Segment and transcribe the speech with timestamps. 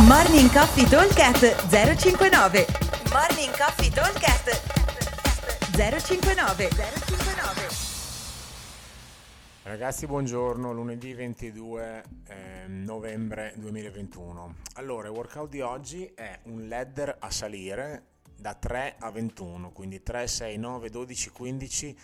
[0.00, 2.66] Morning Coffee Talkcast 059
[3.12, 4.50] Morning Coffee Talkcast
[5.76, 7.68] 059 059
[9.64, 14.54] Ragazzi, buongiorno, lunedì 22 eh, novembre 2021.
[14.76, 18.04] Allora, il workout di oggi è un ladder a salire
[18.34, 21.96] da 3 a 21, quindi 3, 6, 9, 12, 15,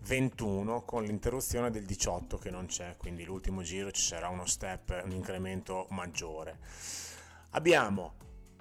[0.00, 5.00] 21 con l'interruzione del 18 che non c'è, quindi l'ultimo giro ci sarà uno step,
[5.04, 7.14] un incremento maggiore.
[7.56, 8.12] Abbiamo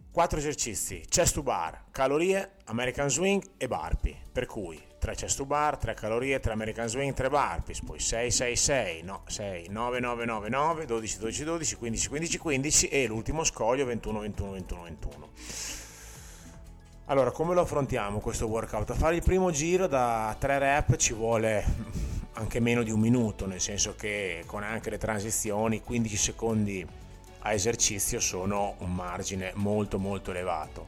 [0.10, 5.46] 4 esercizi, chest to bar, calorie, American swing e burpee, per cui 3 chest to
[5.46, 10.00] bar, 3 calorie, 3 American swing, 3 burpees, poi 6 6 6, no, 6 9
[10.00, 14.82] 9 9 9, 12 12 12, 15 15 15 e l'ultimo scoglio 21 21 21
[14.84, 15.30] 21.
[17.08, 18.92] Allora, come lo affrontiamo questo workout?
[18.92, 21.66] A fare il primo giro da 3 rep ci vuole
[22.36, 27.04] anche meno di un minuto, nel senso che con anche le transizioni 15 secondi
[27.46, 30.88] a esercizio sono un margine molto molto elevato.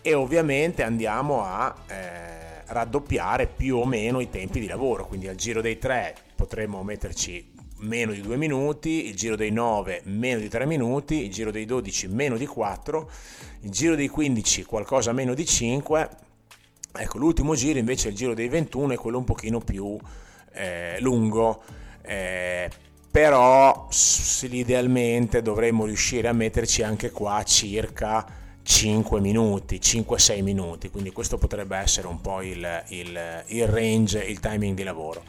[0.00, 5.34] E ovviamente andiamo a eh, raddoppiare più o meno i tempi di lavoro, quindi al
[5.34, 10.48] giro dei 3 potremmo metterci meno di 2 minuti, il giro dei 9 meno di
[10.48, 13.10] 3 minuti, il giro dei 12 meno di 4,
[13.62, 16.08] il giro dei 15 qualcosa meno di 5,
[16.92, 19.98] ecco l'ultimo giro invece il giro dei 21 è quello un pochino più
[20.52, 21.62] eh, lungo,
[22.02, 22.70] eh,
[23.10, 23.83] però
[24.50, 31.76] idealmente dovremmo riuscire a metterci anche qua circa 5 minuti, 5-6 minuti, quindi questo potrebbe
[31.76, 35.22] essere un po' il, il, il range, il timing di lavoro.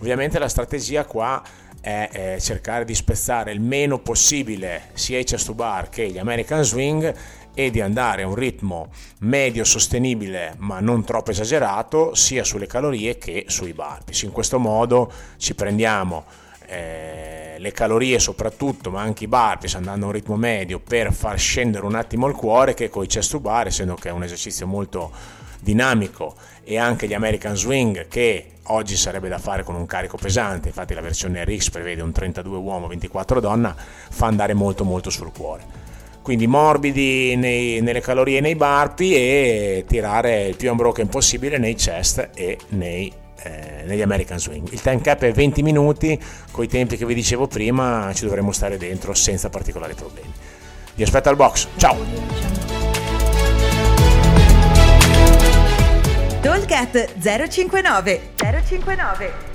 [0.00, 1.40] Ovviamente la strategia qua
[1.80, 6.18] è eh, cercare di spezzare il meno possibile sia i chest to bar che gli
[6.18, 7.14] American Swing
[7.54, 8.88] e di andare a un ritmo
[9.20, 14.22] medio sostenibile ma non troppo esagerato sia sulle calorie che sui burpees.
[14.22, 16.24] In questo modo ci prendiamo
[16.70, 21.38] eh, le calorie soprattutto ma anche i burpees andando a un ritmo medio per far
[21.38, 24.22] scendere un attimo il cuore che con i chest to bar essendo che è un
[24.22, 25.10] esercizio molto
[25.60, 30.68] dinamico e anche gli American Swing che oggi sarebbe da fare con un carico pesante,
[30.68, 35.32] infatti la versione RX prevede un 32 uomo, 24 donna, fa andare molto molto sul
[35.32, 35.88] cuore.
[36.22, 42.30] Quindi morbidi nei, nelle calorie nei barpi e tirare il più unbroken possibile nei chest
[42.34, 43.12] e nei,
[43.42, 44.70] eh, negli American Swing.
[44.72, 46.20] Il time cap è 20 minuti,
[46.50, 50.32] con i tempi che vi dicevo prima ci dovremmo stare dentro senza particolari problemi.
[50.94, 51.96] Vi aspetto al box, ciao!
[56.40, 59.49] Talkcast 059 059